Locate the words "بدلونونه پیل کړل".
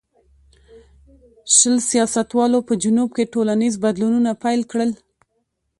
3.83-4.91